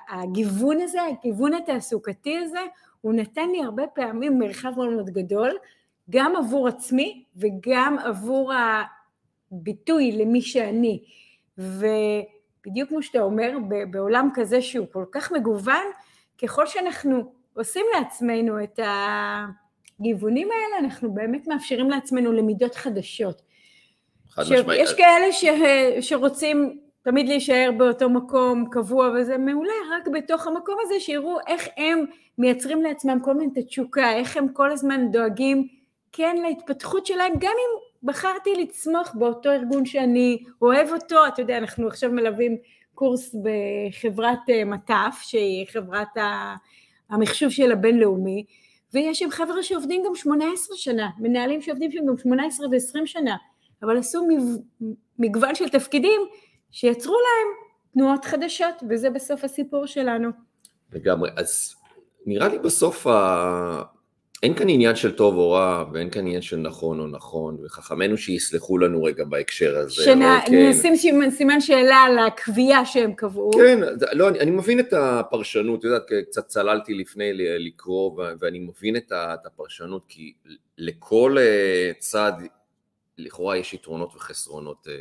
הגיוון 0.10 0.82
הזה, 0.82 1.00
הגיוון 1.04 1.54
התעסוקתי 1.54 2.38
הזה, 2.38 2.60
הוא 3.02 3.14
נתן 3.14 3.50
לי 3.50 3.64
הרבה 3.64 3.88
פעמים 3.88 4.40
מרחב 4.40 4.72
מאוד 4.78 4.90
מאוד 4.90 5.10
גדול, 5.10 5.58
גם 6.10 6.36
עבור 6.36 6.68
עצמי 6.68 7.24
וגם 7.36 7.98
עבור 8.04 8.54
הביטוי 9.52 10.12
למי 10.12 10.42
שאני. 10.42 11.04
ובדיוק 11.58 12.90
כמו 12.90 13.04
שאתה 13.04 13.22
אומר, 13.22 13.58
בעולם 13.92 14.30
כזה 14.34 14.62
שהוא 14.62 14.88
כל 14.92 15.06
כך 15.12 15.32
מגוון, 15.32 15.86
ככל 16.44 16.68
שאנחנו 16.68 17.34
עושים 17.54 17.86
לעצמנו 17.96 18.64
את 18.64 18.80
הגיוונים 20.00 20.50
האלה, 20.52 20.86
אנחנו 20.86 21.14
באמת 21.14 21.48
מאפשרים 21.48 21.90
לעצמנו 21.90 22.32
למידות 22.32 22.76
חדשות. 22.76 23.42
חד 24.30 24.42
משמעית. 24.42 24.82
יש 24.84 24.94
כאלה 24.94 25.32
ש... 25.32 25.46
שרוצים 26.10 26.80
תמיד 27.04 27.28
להישאר 27.28 27.70
באותו 27.78 28.10
מקום 28.10 28.66
קבוע, 28.72 29.10
וזה 29.16 29.38
מעולה, 29.38 29.74
רק 29.92 30.08
בתוך 30.08 30.48
המקום 30.48 30.76
הזה 30.82 31.00
שיראו 31.00 31.38
איך 31.48 31.68
הם 31.78 32.06
מייצרים 32.38 32.82
לעצמם 32.82 33.20
כל 33.24 33.34
מיני 33.34 33.64
תשוקה, 33.66 34.14
איך 34.14 34.38
הם 34.38 34.48
כל 34.54 34.72
הזמן 34.72 35.12
דואגים 35.12 35.68
כן 36.12 36.36
להתפתחות 36.44 37.06
שלהם, 37.06 37.34
גם 37.40 37.52
אם 37.52 37.92
בחרתי 38.04 38.56
לצמוח 38.56 39.14
באותו 39.14 39.52
ארגון 39.52 39.86
שאני 39.86 40.44
אוהב 40.62 40.90
אותו, 40.92 41.28
אתה 41.28 41.42
יודע, 41.42 41.58
אנחנו 41.58 41.88
עכשיו 41.88 42.12
מלווים 42.12 42.58
קורס 42.94 43.36
בחברת 43.36 44.50
אה, 44.50 44.66
מט"ף, 44.66 45.20
שהיא 45.22 45.68
חברת 45.68 46.08
המחשוב 47.10 47.50
של 47.50 47.72
הבינלאומי, 47.72 48.46
ויש 48.94 49.20
שם 49.20 49.30
חבר'ה 49.30 49.64
שעובדים 49.64 50.04
גם 50.06 50.16
18 50.16 50.78
שנה, 50.78 51.10
מנהלים 51.20 51.62
שעובדים 51.62 51.92
שם 51.92 52.06
גם 52.08 52.18
18 52.18 52.68
ו-20 52.68 53.06
שנה, 53.06 53.36
אבל 53.84 53.98
עשו 53.98 54.28
מגוון 55.20 55.56
של 55.56 55.70
תפקידים 55.70 56.22
שיצרו 56.72 57.14
להם 57.14 57.48
תנועות 57.94 58.26
חדשות, 58.26 58.76
וזה 58.90 59.10
בסוף 59.10 59.44
הסיפור 59.44 59.86
שלנו. 59.86 60.30
לגמרי, 60.94 61.30
אז 61.36 61.76
נראה 62.26 62.48
לי 62.48 62.60
בסוף 62.60 63.08
ה... 63.08 63.82
אין 64.44 64.56
כאן 64.56 64.70
עניין 64.70 64.96
של 64.96 65.12
טוב 65.12 65.38
או 65.38 65.52
רע, 65.52 65.86
ואין 65.94 66.10
כאן 66.10 66.22
עניין 66.22 66.42
של 66.42 66.58
נכון 66.58 67.00
או 67.00 67.08
נכון, 67.08 67.58
וחכמינו 67.66 68.18
שיסלחו 68.18 68.78
לנו 68.78 69.04
רגע 69.04 69.24
בהקשר 69.24 69.78
הזה. 69.78 70.04
שנשים 70.04 71.22
כן. 71.22 71.32
סימן 71.32 71.62
שאלה 71.62 71.96
על 71.96 72.20
הקביעה 72.20 72.86
שהם 72.86 73.14
קבעו. 73.14 73.52
כן, 73.52 73.80
לא, 74.14 74.30
אני, 74.30 74.40
אני 74.40 74.52
מבין 74.52 74.80
את 74.80 74.94
הפרשנות, 74.94 75.80
את 75.80 75.84
יודעת, 75.84 76.06
קצת 76.28 76.48
צללתי 76.48 76.94
לפני 76.94 77.32
לקרוא, 77.34 78.24
ואני 78.40 78.60
מבין 78.60 78.96
את 78.96 79.12
הפרשנות, 79.46 80.02
כי 80.08 80.34
לכל 80.78 81.36
אה, 81.40 81.92
צד 82.00 82.34
לכאורה 83.22 83.58
יש 83.58 83.74
יתרונות 83.74 84.16
וחסרונות, 84.16 84.88
אה, 84.90 84.94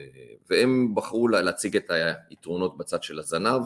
והם 0.50 0.94
בחרו 0.94 1.28
להציג 1.28 1.76
את 1.76 1.90
היתרונות 2.30 2.76
בצד 2.76 3.02
של 3.02 3.18
הזנב, 3.18 3.62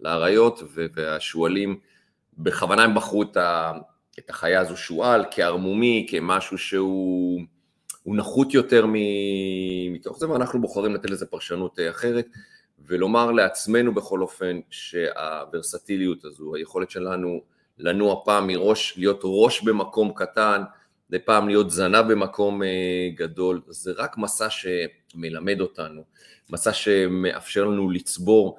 לאריות 0.00 0.62
והשועלים, 0.94 1.80
בכוונה 2.38 2.82
הם 2.82 2.94
בחרו 2.94 3.22
את, 3.22 3.36
את 4.18 4.30
החיה 4.30 4.60
הזו 4.60 4.76
שועל 4.76 5.24
כערמומי, 5.30 6.06
כמשהו 6.10 6.58
שהוא 6.58 7.46
נחות 8.06 8.54
יותר 8.54 8.86
מתוך 9.90 10.18
זה, 10.18 10.30
ואנחנו 10.30 10.60
בוחרים 10.60 10.94
לתת 10.94 11.10
לזה 11.10 11.26
פרשנות 11.26 11.78
אה, 11.78 11.90
אחרת, 11.90 12.26
ולומר 12.86 13.30
לעצמנו 13.30 13.94
בכל 13.94 14.22
אופן 14.22 14.60
שהוורסטיליות 14.70 16.24
הזו, 16.24 16.54
היכולת 16.54 16.90
שלנו 16.90 17.40
לנוע 17.78 18.22
פעם 18.24 18.46
מראש, 18.46 18.94
להיות 18.98 19.20
ראש 19.24 19.62
במקום 19.62 20.12
קטן, 20.14 20.62
מדי 21.10 21.18
פעם 21.18 21.48
להיות 21.48 21.70
זנב 21.70 22.12
במקום 22.12 22.62
אה, 22.62 22.68
גדול, 23.14 23.60
זה 23.68 23.92
רק 23.96 24.18
מסע 24.18 24.46
שמלמד 24.50 25.60
אותנו, 25.60 26.02
מסע 26.50 26.72
שמאפשר 26.72 27.64
לנו 27.64 27.90
לצבור 27.90 28.58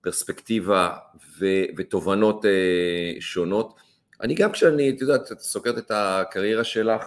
פרספקטיבה 0.00 0.96
ו- 1.38 1.64
ותובנות 1.76 2.44
אה, 2.44 3.20
שונות. 3.20 3.74
אני 4.20 4.34
גם 4.34 4.52
כשאני, 4.52 4.90
את 4.90 5.00
יודעת, 5.00 5.32
את 5.32 5.40
סוקרת 5.40 5.78
את 5.78 5.90
הקריירה 5.94 6.64
שלך, 6.64 7.04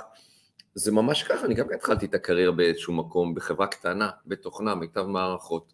זה 0.76 0.92
ממש 0.92 1.24
ככה, 1.24 1.46
אני 1.46 1.54
גם 1.54 1.66
התחלתי 1.76 2.06
את 2.06 2.16
הקריירה 2.16 2.52
באיזשהו 2.52 2.94
מקום, 2.94 3.36
בחברה 3.36 3.68
קטנה, 3.68 4.10
בתוכנה, 4.26 4.76
מיטב 4.76 5.04
מערכות. 5.04 5.74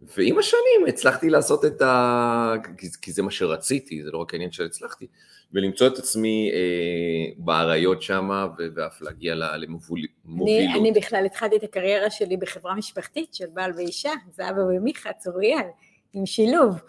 ועם 0.00 0.38
השנים 0.38 0.86
הצלחתי 0.88 1.30
לעשות 1.30 1.64
את 1.64 1.82
ה... 1.82 2.54
כי 3.02 3.12
זה 3.12 3.22
מה 3.22 3.30
שרציתי, 3.30 4.02
זה 4.02 4.10
לא 4.10 4.18
רק 4.18 4.34
העניין 4.34 4.52
שהצלחתי, 4.52 5.06
ולמצוא 5.54 5.86
את 5.86 5.98
עצמי 5.98 6.50
אה, 6.52 7.32
באריות 7.38 8.02
שם, 8.02 8.28
ואף 8.76 9.02
להגיע 9.02 9.34
למובילות. 9.34 10.10
אני, 10.26 10.74
אני 10.74 10.92
בכלל 10.92 11.24
התחלתי 11.26 11.56
את 11.56 11.62
הקריירה 11.62 12.10
שלי 12.10 12.36
בחברה 12.36 12.74
משפחתית 12.74 13.34
של 13.34 13.46
בעל 13.52 13.72
ואישה, 13.76 14.10
זהבה 14.30 14.62
ומיכה, 14.62 15.12
צוריאל, 15.12 15.66
עם 16.12 16.26
שילוב. 16.26 16.80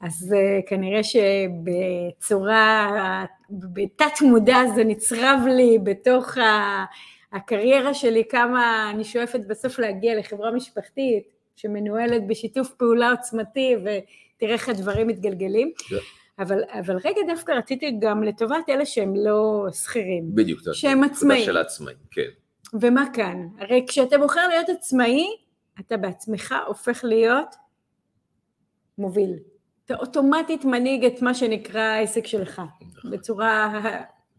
אז 0.00 0.34
uh, 0.34 0.68
כנראה 0.68 1.00
שבצורה, 1.02 2.90
בתת 3.50 4.20
מודע 4.22 4.58
זה 4.74 4.84
נצרב 4.84 5.40
לי 5.56 5.78
בתוך 5.82 6.38
ה, 6.38 6.84
הקריירה 7.32 7.94
שלי, 7.94 8.22
כמה 8.28 8.90
אני 8.90 9.04
שואפת 9.04 9.40
בסוף 9.48 9.78
להגיע 9.78 10.18
לחברה 10.18 10.50
משפחתית 10.50 11.22
שמנוהלת 11.56 12.26
בשיתוף 12.26 12.70
פעולה 12.70 13.10
עוצמתי, 13.10 13.76
ותראה 13.76 14.52
איך 14.52 14.68
הדברים 14.68 15.06
מתגלגלים. 15.06 15.72
Yeah. 15.78 16.19
אבל, 16.40 16.62
אבל 16.80 16.96
רגע 16.96 17.20
דווקא 17.28 17.52
רציתי 17.52 17.96
גם 18.00 18.22
לטובת 18.22 18.68
אלה 18.68 18.86
שהם 18.86 19.14
לא 19.16 19.66
שכירים. 19.72 20.34
בדיוק, 20.34 20.60
שהם 20.72 21.04
עצמאים. 21.04 21.44
של 21.44 21.56
העצמאים, 21.56 21.96
כן. 22.10 22.28
ומה 22.80 23.04
כאן? 23.12 23.48
הרי 23.58 23.84
כשאתה 23.88 24.18
בוחר 24.18 24.48
להיות 24.48 24.68
עצמאי, 24.68 25.26
אתה 25.80 25.96
בעצמך 25.96 26.54
הופך 26.66 27.00
להיות 27.04 27.54
מוביל. 28.98 29.36
אתה 29.84 29.94
אוטומטית 29.94 30.64
מנהיג 30.64 31.04
את 31.04 31.22
מה 31.22 31.34
שנקרא 31.34 31.80
העסק 31.80 32.26
שלך, 32.26 32.62
נכון. 32.80 33.10
בצורה... 33.10 33.80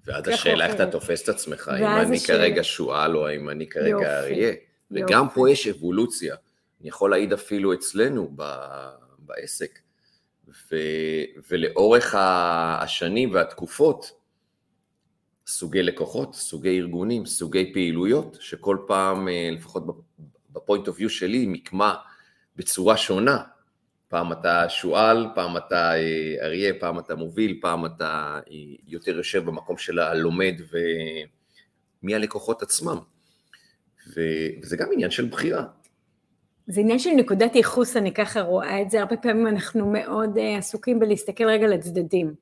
ואז 0.06 0.28
השאלה 0.28 0.66
איך 0.66 0.76
אתה 0.76 0.92
תופס 0.92 1.24
את 1.24 1.30
עצמך, 1.30 1.72
אם 1.80 1.86
אני 1.86 2.16
השאל... 2.18 2.38
כרגע 2.38 2.64
שועל 2.64 3.18
או 3.18 3.36
אם 3.36 3.50
אני 3.50 3.70
כרגע 3.70 4.20
אריה. 4.20 4.54
וגם 4.92 5.30
פה 5.30 5.50
יש 5.50 5.68
אבולוציה. 5.68 6.36
אני 6.82 6.90
יכול 6.90 7.12
להעיד 7.12 7.34
אפילו 7.34 7.74
אצלנו 7.74 8.36
בעסק. 9.20 9.80
ו, 10.48 10.76
ולאורך 11.50 12.16
השנים 12.18 13.32
והתקופות, 13.34 14.22
סוגי 15.48 15.84
לקוחות, 15.84 16.36
סוגי 16.36 16.80
ארגונים, 16.80 17.26
סוגי 17.26 17.74
פעילויות, 17.74 18.38
שכל 18.40 18.78
פעם, 18.88 19.28
אה, 19.28 19.50
לפחות 19.52 19.84
בפוינט 20.50 20.88
אוף 20.88 21.00
יו 21.00 21.10
שלי, 21.10 21.46
מקמה 21.46 21.96
בצורה 22.56 22.98
שונה. 22.98 23.44
פעם 24.08 24.32
אתה 24.32 24.70
שועל, 24.70 25.28
פעם 25.36 25.58
אתה 25.58 25.94
אה, 25.96 26.36
אריה, 26.42 26.74
פעם 26.80 27.00
אתה 27.00 27.16
מוביל, 27.16 27.60
פעם 27.62 27.86
אתה 27.86 28.40
אה, 28.52 28.56
יותר 28.88 29.18
יושב 29.18 29.46
במקום 29.46 29.78
של 29.78 30.00
הלומד 30.00 30.54
ומי 32.02 32.16
הלקוחות 32.16 32.62
עצמם. 32.62 32.98
וזה 34.08 34.78
גם 34.78 34.88
עניין 34.94 35.12
של 35.12 35.26
בחירה. 35.26 35.66
זה 36.72 36.82
עניין 36.82 37.00
של 37.00 37.10
נקודת 37.10 37.56
ייחוס, 37.56 37.98
אני 37.98 38.14
ככה 38.14 38.42
רואה 38.42 38.82
את 38.82 38.90
זה, 38.92 39.00
הרבה 39.00 39.18
פעמים 39.18 39.48
אנחנו 39.48 39.92
מאוד 39.92 40.38
uh, 40.38 40.42
עסוקים 40.58 41.00
בלהסתכל 41.00 41.44
רגע 41.44 41.68
לצדדים. 41.68 42.34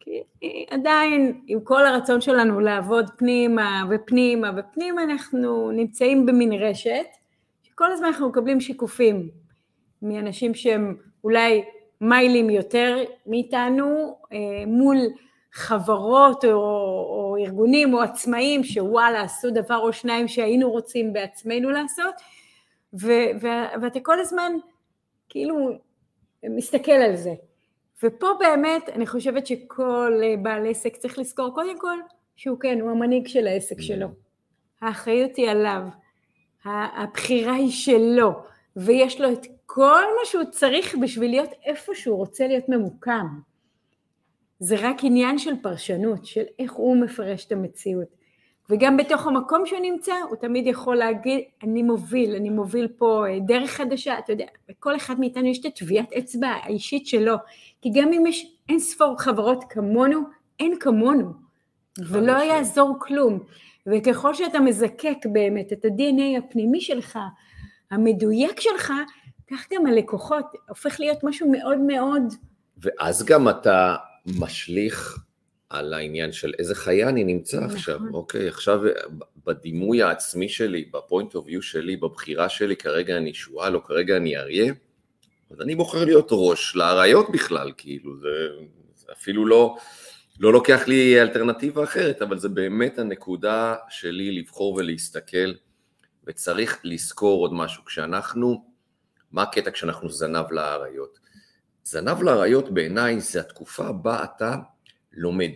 כי 0.00 0.22
עדיין, 0.70 1.40
עם 1.46 1.60
כל 1.60 1.86
הרצון 1.86 2.20
שלנו 2.20 2.60
לעבוד 2.60 3.10
פנימה 3.16 3.84
ופנימה 3.90 4.50
ופנימה, 4.56 5.02
אנחנו 5.02 5.70
נמצאים 5.70 6.26
במין 6.26 6.52
רשת, 6.52 7.06
שכל 7.62 7.92
הזמן 7.92 8.06
אנחנו 8.06 8.28
מקבלים 8.28 8.60
שיקופים 8.60 9.28
מאנשים 10.02 10.54
שהם 10.54 10.96
אולי 11.24 11.64
מיילים 12.00 12.50
יותר 12.50 12.96
מאיתנו, 13.26 14.16
uh, 14.24 14.36
מול 14.66 14.96
חברות 15.52 16.44
או, 16.44 16.50
או 16.50 17.36
ארגונים 17.40 17.94
או 17.94 18.02
עצמאים 18.02 18.64
שוואלה 18.64 19.22
עשו 19.22 19.50
דבר 19.50 19.78
או 19.78 19.92
שניים 19.92 20.28
שהיינו 20.28 20.70
רוצים 20.70 21.12
בעצמנו 21.12 21.70
לעשות, 21.70 22.14
ו- 23.00 23.30
ו- 23.42 23.82
ואתה 23.82 24.00
כל 24.00 24.20
הזמן 24.20 24.52
כאילו 25.28 25.70
מסתכל 26.44 26.92
על 26.92 27.16
זה. 27.16 27.34
ופה 28.02 28.26
באמת 28.38 28.88
אני 28.88 29.06
חושבת 29.06 29.46
שכל 29.46 30.12
בעל 30.42 30.66
עסק 30.66 30.96
צריך 30.96 31.18
לזכור 31.18 31.54
קודם 31.54 31.78
כל 31.78 31.98
שהוא 32.36 32.60
כן, 32.60 32.80
הוא 32.80 32.90
המנהיג 32.90 33.26
של 33.26 33.46
העסק 33.46 33.80
שלו. 33.80 34.06
האחריות 34.80 35.36
היא 35.36 35.50
עליו, 35.50 35.82
הבחירה 36.64 37.54
היא 37.54 37.70
שלו, 37.70 38.32
ויש 38.76 39.20
לו 39.20 39.32
את 39.32 39.46
כל 39.66 40.02
מה 40.20 40.24
שהוא 40.24 40.44
צריך 40.50 40.94
בשביל 41.02 41.30
להיות 41.30 41.50
איפה 41.64 41.94
שהוא 41.94 42.16
רוצה 42.16 42.46
להיות 42.46 42.68
ממוקם. 42.68 43.26
זה 44.58 44.76
רק 44.78 44.96
עניין 45.02 45.38
של 45.38 45.62
פרשנות, 45.62 46.26
של 46.26 46.44
איך 46.58 46.72
הוא 46.72 46.96
מפרש 46.96 47.46
את 47.46 47.52
המציאות. 47.52 48.08
וגם 48.70 48.96
בתוך 48.96 49.26
המקום 49.26 49.66
שהוא 49.66 49.80
נמצא, 49.82 50.12
הוא 50.28 50.36
תמיד 50.36 50.66
יכול 50.66 50.96
להגיד, 50.96 51.40
אני 51.62 51.82
מוביל, 51.82 52.34
אני 52.34 52.50
מוביל 52.50 52.88
פה 52.88 53.24
אה, 53.28 53.38
דרך 53.46 53.70
חדשה, 53.70 54.18
אתה 54.18 54.32
יודע, 54.32 54.46
לכל 54.68 54.96
אחד 54.96 55.20
מאיתנו 55.20 55.46
יש 55.46 55.60
את 55.60 55.64
הטביעת 55.64 56.12
אצבע 56.12 56.46
האישית 56.46 57.06
שלו, 57.06 57.34
כי 57.82 57.90
גם 57.94 58.12
אם 58.12 58.26
יש 58.26 58.56
אין 58.68 58.78
ספור 58.78 59.14
חברות 59.18 59.64
כמונו, 59.70 60.20
אין 60.60 60.74
כמונו, 60.80 61.32
ולא 61.98 62.32
יעזור 62.32 62.96
כלום. 62.98 63.38
וככל 63.86 64.34
שאתה 64.34 64.60
מזקק 64.60 65.16
באמת 65.32 65.72
את 65.72 65.84
ה-DNA 65.84 66.38
הפנימי 66.38 66.80
שלך, 66.80 67.18
המדויק 67.90 68.60
שלך, 68.60 68.92
כך 69.50 69.66
גם 69.72 69.86
הלקוחות 69.86 70.44
הופך 70.68 71.00
להיות 71.00 71.24
משהו 71.24 71.52
מאוד 71.52 71.78
מאוד... 71.78 72.22
ואז 72.78 73.24
גם 73.24 73.48
אתה 73.48 73.96
משליך 74.38 75.23
על 75.74 75.94
העניין 75.94 76.32
של 76.32 76.52
איזה 76.58 76.74
חיה 76.74 77.08
אני 77.08 77.24
נמצא 77.24 77.60
נכון. 77.60 77.76
עכשיו, 77.76 78.00
אוקיי, 78.12 78.48
עכשיו 78.48 78.80
בדימוי 79.46 80.02
העצמי 80.02 80.48
שלי, 80.48 80.84
בפוינט 80.92 81.34
אוף 81.34 81.48
יו 81.48 81.62
שלי, 81.62 81.96
בבחירה 81.96 82.48
שלי, 82.48 82.76
כרגע 82.76 83.16
אני 83.16 83.34
שועל 83.34 83.74
או 83.74 83.84
כרגע 83.84 84.16
אני 84.16 84.36
אריה, 84.36 84.72
אז 85.50 85.60
אני 85.60 85.74
בוחר 85.74 86.04
להיות 86.04 86.28
ראש 86.30 86.76
לאריות 86.76 87.26
בכלל, 87.32 87.72
כאילו, 87.76 88.16
זה, 88.16 88.48
זה 88.94 89.06
אפילו 89.12 89.46
לא, 89.46 89.76
לא 90.40 90.52
לוקח 90.52 90.88
לי 90.88 91.22
אלטרנטיבה 91.22 91.84
אחרת, 91.84 92.22
אבל 92.22 92.38
זה 92.38 92.48
באמת 92.48 92.98
הנקודה 92.98 93.74
שלי 93.88 94.32
לבחור 94.32 94.74
ולהסתכל, 94.74 95.52
וצריך 96.26 96.80
לזכור 96.84 97.40
עוד 97.40 97.52
משהו, 97.54 97.84
כשאנחנו, 97.84 98.64
מה 99.32 99.42
הקטע 99.42 99.70
כשאנחנו 99.70 100.08
זנב 100.10 100.52
לאריות? 100.52 101.18
זנב 101.84 102.22
לאריות 102.22 102.70
בעיניי 102.70 103.20
זה 103.20 103.40
התקופה 103.40 103.92
בה 103.92 104.24
אתה 104.24 104.56
לומד, 105.16 105.50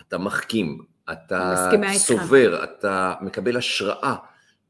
אתה 0.00 0.18
מחכים, 0.18 0.78
אתה 1.12 1.54
מסכימה 1.54 1.92
איתך. 1.92 2.02
סובר, 2.02 2.64
אתה 2.64 3.14
מקבל 3.20 3.56
השראה 3.56 4.14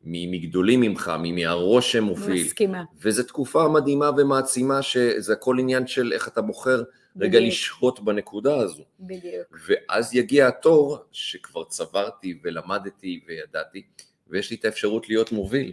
מגדולים 0.04 0.80
ממך, 0.80 1.12
מהראש 1.34 1.92
שמוביל, 1.92 2.44
מסכימה. 2.44 2.84
וזו 3.02 3.22
תקופה 3.22 3.68
מדהימה 3.68 4.10
ומעצימה 4.16 4.82
שזה 4.82 5.32
הכל 5.32 5.58
עניין 5.58 5.86
של 5.86 6.12
איך 6.12 6.28
אתה 6.28 6.40
בוחר 6.40 6.82
רגע 7.16 7.38
בדיוק. 7.38 7.52
לשהות 7.52 8.00
בנקודה 8.00 8.56
הזו. 8.56 8.84
בדיוק. 9.00 9.58
ואז 9.68 10.14
יגיע 10.14 10.48
התור 10.48 10.98
שכבר 11.12 11.64
צברתי 11.64 12.38
ולמדתי 12.44 13.20
וידעתי, 13.26 13.82
ויש 14.28 14.50
לי 14.50 14.56
את 14.56 14.64
האפשרות 14.64 15.08
להיות 15.08 15.32
מוביל. 15.32 15.72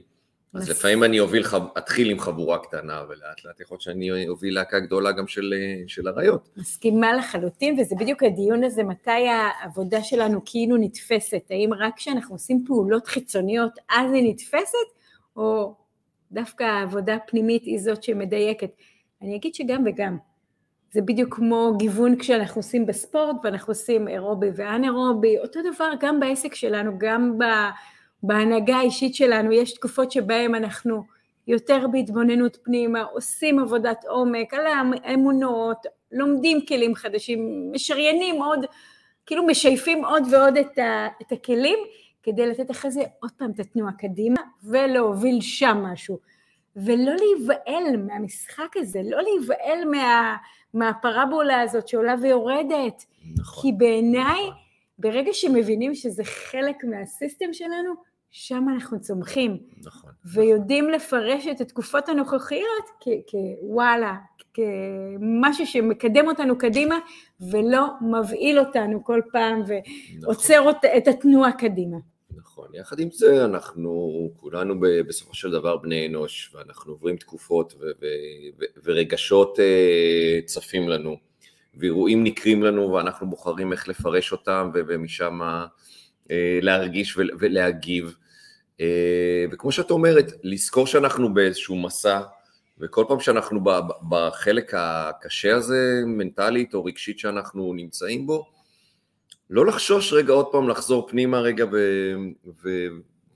אז 0.56 0.70
לפעמים 0.70 1.04
אני 1.04 1.20
אוביל, 1.20 1.44
אתחיל 1.78 2.10
עם 2.10 2.20
חבורה 2.20 2.58
קטנה, 2.58 3.02
ולאט 3.10 3.46
לאט 3.46 3.60
יכול 3.60 3.76
להיות 3.76 3.82
שאני 3.82 4.28
אוביל 4.28 4.56
להקה 4.56 4.80
גדולה 4.80 5.12
גם 5.12 5.28
של, 5.28 5.54
של 5.88 6.08
אריות. 6.08 6.50
מסכימה 6.58 7.14
לחלוטין, 7.14 7.80
וזה 7.80 7.96
בדיוק 8.00 8.24
הדיון 8.24 8.64
הזה, 8.64 8.84
מתי 8.84 9.12
העבודה 9.12 10.04
שלנו 10.04 10.42
כאילו 10.46 10.78
נתפסת, 10.78 11.44
האם 11.50 11.70
רק 11.74 11.94
כשאנחנו 11.98 12.36
עושים 12.36 12.64
פעולות 12.68 13.08
חיצוניות 13.08 13.72
אז 13.90 14.14
היא 14.14 14.30
נתפסת, 14.30 14.88
או 15.36 15.76
דווקא 16.32 16.64
העבודה 16.64 17.16
הפנימית 17.16 17.64
היא 17.64 17.80
זאת 17.80 18.04
שמדייקת. 18.04 18.72
אני 19.22 19.36
אגיד 19.36 19.56
שגם 19.56 19.84
וגם. 19.86 20.18
זה 20.92 21.02
בדיוק 21.02 21.36
כמו 21.36 21.74
גיוון 21.78 22.16
כשאנחנו 22.20 22.60
עושים 22.60 22.86
בספורט, 22.86 23.36
ואנחנו 23.44 23.72
עושים 23.72 24.08
אירובי 24.08 24.48
ואנאירובי, 24.56 25.38
אותו 25.40 25.60
דבר 25.74 25.92
גם 26.00 26.20
בעסק 26.20 26.56
שלנו, 26.56 26.92
גם 26.98 27.38
ב- 27.38 27.70
בהנהגה 28.28 28.76
האישית 28.76 29.16
שלנו, 29.16 29.52
יש 29.52 29.74
תקופות 29.74 30.12
שבהן 30.12 30.56
אנחנו 30.56 31.04
יותר 31.48 31.88
בהתבוננות 31.92 32.58
פנימה, 32.64 33.04
עושים 33.04 33.60
עבודת 33.60 34.06
עומק 34.08 34.54
על 34.54 34.66
האמונות, 35.04 35.86
לומדים 36.12 36.66
כלים 36.66 36.96
חדשים, 36.96 37.70
משריינים 37.72 38.42
עוד, 38.42 38.66
כאילו 39.26 39.46
משייפים 39.46 40.06
עוד 40.06 40.24
ועוד 40.32 40.58
את, 40.58 40.78
ה, 40.78 41.08
את 41.22 41.32
הכלים, 41.32 41.80
כדי 42.24 42.48
לתת 42.48 42.72
אחרי 42.72 42.92
זה 42.92 43.02
עוד 43.20 43.32
פעם 43.38 43.52
את 43.52 43.60
התנועה 43.60 43.94
קדימה, 43.94 44.42
ולהוביל 44.64 45.42
שם 45.42 45.78
משהו. 45.78 46.20
ולא 46.76 47.14
להיבהל 47.16 47.98
מהמשחק 47.98 48.78
הזה, 48.78 49.02
לא 49.04 49.22
להיבהל 49.22 49.90
מה, 49.92 50.36
מהפרבולה 50.74 51.62
הזאת 51.62 51.88
שעולה 51.88 52.16
ויורדת, 52.22 53.06
נכון. 53.36 53.62
כי 53.62 53.78
בעיניי, 53.78 54.42
ברגע 55.00 55.34
שמבינים 55.34 55.96
שזה 55.96 56.24
חלק 56.24 56.84
מהסיסטם 56.84 57.54
שלנו, 57.54 57.94
שם 58.38 58.66
אנחנו 58.74 59.02
צומחים. 59.02 59.58
נכון. 59.86 60.12
ויודעים 60.26 60.90
לפרש 60.90 61.48
את 61.48 61.62
התקופות 61.62 62.10
הנוכחיות 62.10 62.86
כוואלה, 63.62 64.16
כמשהו 64.54 65.66
שמקדם 65.68 66.28
אותנו 66.28 66.58
קדימה 66.58 66.96
ולא 67.52 67.86
מבהיל 68.02 68.60
אותנו 68.60 69.04
כל 69.04 69.22
פעם 69.32 69.62
נכון. 69.62 69.76
ועוצר 70.22 70.60
אות- 70.60 70.86
את 70.98 71.08
התנועה 71.08 71.52
קדימה. 71.52 71.98
נכון, 72.36 72.68
יחד 72.74 73.00
עם 73.00 73.10
זה 73.12 73.46
אנחנו 73.46 74.12
כולנו 74.38 74.76
בסופו 74.80 75.34
של 75.36 75.52
דבר 75.52 75.78
בני 75.78 76.08
אנוש 76.08 76.56
ואנחנו 76.56 76.92
עוברים 76.94 77.18
תקופות 77.18 77.74
ו- 77.74 77.86
ו- 78.02 78.06
ו- 78.60 78.66
ורגשות 78.84 79.60
אה, 79.60 80.40
צפים 80.46 80.90
לנו 80.90 81.18
ואירועים 81.78 82.24
נקרים 82.24 82.64
לנו 82.64 82.92
ואנחנו 82.92 83.30
בוחרים 83.30 83.72
איך 83.72 83.88
לפרש 83.90 84.32
אותם 84.32 84.70
ו- 84.74 84.80
ומשם 84.88 85.40
אה, 86.32 86.60
להרגיש 86.62 87.18
ול- 87.18 87.30
ולהגיב 87.40 88.16
וכמו 89.52 89.72
שאת 89.72 89.92
אומרת, 89.92 90.32
לזכור 90.44 90.88
שאנחנו 90.88 91.34
באיזשהו 91.34 91.76
מסע 91.76 92.22
וכל 92.80 93.06
פעם 93.08 93.20
שאנחנו 93.20 93.60
בחלק 94.10 94.74
הקשה 94.78 95.56
הזה, 95.56 96.02
מנטלית 96.06 96.74
או 96.74 96.86
רגשית 96.86 97.20
שאנחנו 97.20 97.74
נמצאים 97.74 98.28
בו, 98.28 98.46
לא 99.50 99.66
לחשוש 99.66 100.14
רגע 100.14 100.34
עוד 100.34 100.46
פעם 100.52 100.70
לחזור 100.70 101.08
פנימה 101.08 101.40
רגע 101.40 101.66
ו, 101.72 101.78
ו, 102.64 102.70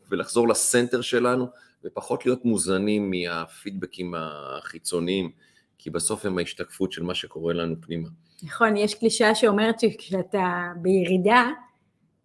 ולחזור 0.10 0.48
לסנטר 0.48 1.02
שלנו 1.02 1.48
ופחות 1.84 2.26
להיות 2.26 2.46
מוזנים 2.46 3.12
מהפידבקים 3.12 4.14
החיצוניים 4.18 5.32
כי 5.78 5.90
בסוף 5.90 6.26
הם 6.26 6.38
ההשתקפות 6.38 6.92
של 6.92 7.04
מה 7.04 7.16
שקורה 7.16 7.54
לנו 7.54 7.76
פנימה. 7.82 8.08
נכון, 8.44 8.78
יש 8.78 8.96
קלישאה 8.96 9.36
שאומרת 9.36 9.80
שכשאתה 9.80 10.68
בירידה 10.76 11.48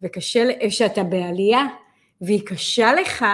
וקשה, 0.02 0.70
שאתה 0.70 1.02
בעלייה 1.02 1.66
והיא 2.20 2.46
קשה 2.46 2.92
לך, 2.92 3.24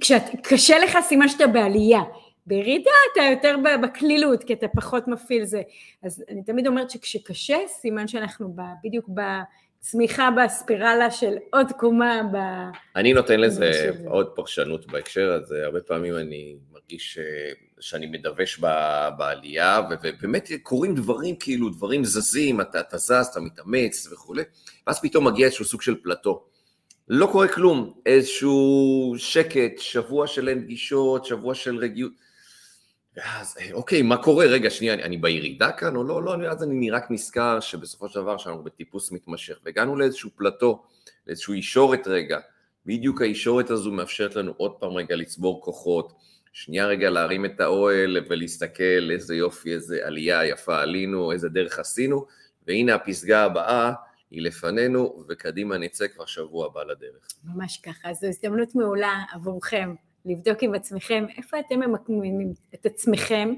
כשקשה 0.00 0.78
לך 0.78 0.98
סימן 1.02 1.28
שאתה 1.28 1.46
בעלייה, 1.46 2.00
בירידה 2.46 2.90
אתה 3.12 3.20
יותר 3.30 3.56
בקלילות 3.82 4.44
כי 4.44 4.52
אתה 4.52 4.68
פחות 4.68 5.08
מפעיל 5.08 5.44
זה. 5.44 5.62
אז 6.02 6.24
אני 6.28 6.42
תמיד 6.42 6.66
אומרת 6.66 6.90
שכשקשה 6.90 7.56
סימן 7.68 8.08
שאנחנו 8.08 8.52
ב, 8.54 8.60
בדיוק 8.84 9.08
בצמיחה 9.08 10.28
בספירלה 10.30 11.10
של 11.10 11.36
עוד 11.52 11.72
קומה 11.72 12.22
ב... 12.32 12.36
אני 12.96 13.12
נותן 13.12 13.40
לזה 13.40 13.72
שזה. 13.72 14.08
עוד 14.08 14.26
פרשנות 14.34 14.86
בהקשר 14.86 15.32
הזה, 15.32 15.64
הרבה 15.64 15.80
פעמים 15.80 16.16
אני 16.16 16.56
מרגיש 16.72 17.18
אה, 17.18 17.52
שאני 17.80 18.06
מדווש 18.06 18.58
ב- 18.58 19.08
בעלייה 19.18 19.80
ו- 19.90 19.94
ובאמת 20.02 20.48
קורים 20.62 20.94
דברים 20.94 21.36
כאילו, 21.36 21.68
דברים 21.68 22.04
זזים, 22.04 22.60
אתה, 22.60 22.80
אתה 22.80 22.98
זז, 22.98 23.26
אתה 23.30 23.40
מתאמץ 23.40 24.08
וכולי, 24.12 24.42
ואז 24.86 25.00
פתאום 25.00 25.26
מגיע 25.26 25.46
איזשהו 25.46 25.64
סוג 25.64 25.82
של 25.82 26.02
פלטו. 26.02 26.44
לא 27.08 27.28
קורה 27.32 27.48
כלום, 27.48 27.94
איזשהו 28.06 29.14
שקט, 29.18 29.78
שבוע 29.78 30.26
של 30.26 30.48
אין 30.48 30.62
פגישות, 30.62 31.24
שבוע 31.24 31.54
של 31.54 31.76
רגיעות. 31.76 32.12
ואז, 33.16 33.56
אה, 33.60 33.72
אוקיי, 33.72 34.02
מה 34.02 34.16
קורה? 34.16 34.46
רגע, 34.46 34.70
שנייה, 34.70 34.94
אני, 34.94 35.02
אני 35.02 35.16
בירידה 35.16 35.72
כאן 35.72 35.96
או 35.96 36.04
לא? 36.04 36.22
לא, 36.22 36.34
אני- 36.34 36.48
אז 36.48 36.62
אני 36.62 36.90
רק 36.90 37.10
נזכר 37.10 37.60
שבסופו 37.60 38.08
של 38.08 38.20
דבר 38.20 38.36
שאנחנו 38.36 38.64
בטיפוס 38.64 39.12
מתמשך, 39.12 39.58
והגענו 39.64 39.96
לאיזשהו 39.96 40.30
פלטו, 40.36 40.82
לאיזשהו 41.26 41.54
ישורת 41.54 42.06
רגע. 42.06 42.38
בדיוק 42.86 43.22
הישורת 43.22 43.70
הזו 43.70 43.92
מאפשרת 43.92 44.36
לנו 44.36 44.54
עוד 44.56 44.72
פעם 44.72 44.90
רגע 44.92 45.16
לצבור 45.16 45.62
כוחות, 45.62 46.12
שנייה 46.52 46.86
רגע 46.86 47.10
להרים 47.10 47.44
את 47.44 47.60
האוהל 47.60 48.16
ולהסתכל 48.28 49.10
איזה 49.10 49.34
יופי, 49.36 49.74
איזה 49.74 49.98
עלייה 50.04 50.46
יפה 50.46 50.80
עלינו, 50.80 51.32
איזה 51.32 51.48
דרך 51.48 51.78
עשינו, 51.78 52.26
והנה 52.66 52.94
הפסגה 52.94 53.44
הבאה 53.44 53.92
היא 54.30 54.42
לפנינו, 54.42 55.24
וקדימה 55.28 55.78
נצא 55.78 56.08
כבר 56.08 56.26
שבוע 56.26 56.66
הבא 56.66 56.84
לדרך. 56.84 57.28
ממש 57.44 57.80
ככה, 57.82 58.12
זו 58.12 58.26
הזדמנות 58.26 58.74
מעולה 58.74 59.22
עבורכם 59.32 59.94
לבדוק 60.24 60.62
עם 60.62 60.74
עצמכם 60.74 61.26
איפה 61.36 61.58
אתם 61.60 61.80
ממקמים 61.80 62.52
את 62.74 62.86
עצמכם, 62.86 63.54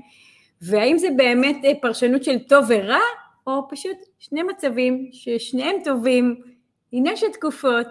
והאם 0.62 0.98
זה 0.98 1.08
באמת 1.16 1.56
אה, 1.64 1.72
פרשנות 1.82 2.24
של 2.24 2.38
טוב 2.38 2.64
ורע, 2.68 3.00
או 3.46 3.68
פשוט 3.70 3.96
שני 4.18 4.42
מצבים 4.42 5.08
ששניהם 5.12 5.76
טובים, 5.84 6.42
עניין 6.92 7.16
של 7.16 7.26
תקופות, 7.32 7.86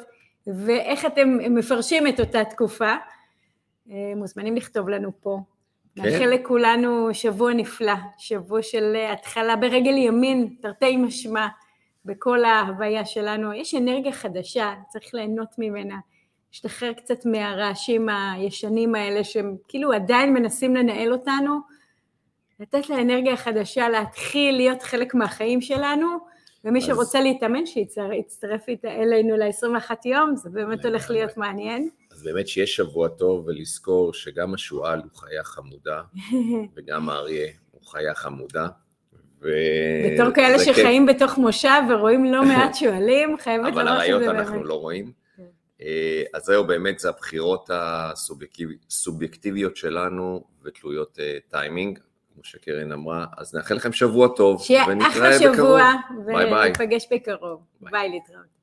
ואיך 0.48 1.06
אתם 1.06 1.38
מפרשים 1.56 2.08
את 2.08 2.20
אותה 2.20 2.44
תקופה. 2.46 2.96
אה, 3.92 4.14
מוזמנים 4.16 4.56
לכתוב 4.56 4.90
לנו 4.90 5.12
פה. 5.22 5.40
כן. 5.96 6.02
נאחל 6.02 6.26
לכולנו 6.26 7.14
שבוע 7.14 7.54
נפלא, 7.54 7.94
שבוע 8.18 8.62
של 8.62 8.94
אה, 8.96 9.14
התחלה 9.14 9.56
ברגל 9.56 9.98
ימין, 9.98 10.56
תרתי 10.62 10.98
משמע, 10.98 11.48
בכל 12.10 12.44
ההוויה 12.46 13.06
שלנו. 13.06 13.54
יש 13.54 13.76
אנרגיה 13.76 14.12
חדשה, 14.12 14.74
צריך 14.90 15.14
ליהנות 15.14 15.50
ממנה. 15.58 15.96
להשתחרר 16.52 16.94
קצת 16.94 17.26
מהרעשים 17.26 18.10
הישנים 18.10 18.96
האלה 18.96 19.24
שהם 19.24 19.56
כאילו 19.68 19.94
עדיין 19.94 20.34
מנסים 20.34 20.76
לנהל 20.76 21.14
אותנו, 21.14 21.60
לתת 22.60 22.90
לאנרגיה 22.90 23.34
החדשה 23.34 23.90
להתחיל 23.90 24.56
להיות 24.56 24.84
חלק 24.84 25.16
מהחיים 25.16 25.62
שלנו, 25.62 26.08
ומי 26.66 26.80
אז- 26.80 26.86
שרוצה 26.86 27.22
להתאמן 27.22 27.66
שיצטרף 27.66 28.66
אלינו 28.86 29.38
ל-21 29.38 29.92
יום, 30.06 30.36
זה 30.36 30.50
באמת 30.50 30.86
הולך 30.86 31.10
להיות 31.12 31.38
מעניין. 31.38 31.90
אז 32.12 32.24
באמת 32.24 32.48
שיהיה 32.48 32.68
שבוע 32.68 33.08
טוב 33.08 33.46
ולזכור 33.48 34.14
שגם 34.14 34.54
השועל 34.54 35.00
הוא 35.02 35.20
חיה 35.20 35.44
חמודה, 35.44 36.02
וגם 36.76 37.10
האריה 37.10 37.48
הוא 37.72 37.82
חיה 37.86 38.16
חמודה. 38.16 38.68
ו... 39.42 39.48
בתור 40.06 40.32
כאלה 40.32 40.58
זה 40.58 40.66
כיף. 40.66 40.76
שחיים 40.76 41.06
בתוך 41.06 41.38
מושב 41.38 41.82
ורואים 41.90 42.26
לא 42.26 42.46
מעט 42.50 42.76
שועלים, 42.76 43.38
חייבת 43.40 43.74
אבל 43.74 43.84
לומר 43.84 44.00
אריות 44.00 44.22
שזה 44.22 44.32
אנחנו 44.32 44.54
באמת. 44.54 44.66
לא 44.66 44.74
רואים. 44.74 45.12
כן. 45.38 45.44
אה, 45.82 46.24
אז 46.34 46.44
זהו, 46.44 46.64
באמת 46.64 47.00
זה 47.00 47.10
הבחירות 47.10 47.70
הסובייקטיביות 47.74 49.78
שלנו 49.78 50.44
ותלויות 50.64 51.18
אה, 51.20 51.38
טיימינג. 51.50 52.00
כמו 52.34 52.44
שקרן 52.44 52.92
אמרה, 52.92 53.26
אז 53.38 53.56
נאחל 53.56 53.76
לכם 53.76 53.92
שבוע 53.92 54.28
טוב, 54.36 54.62
שיהיה 54.62 54.86
ונתראה 54.88 55.10
אחלה 55.10 55.30
בקרוב. 55.38 55.56
שבוע, 55.56 55.94
ביי 56.26 56.50
ביי. 56.50 56.70
וניפגש 56.70 57.08
בקרוב. 57.12 57.62
ביי. 57.82 57.92
ביי 57.92 58.10
להתראות. 58.10 58.59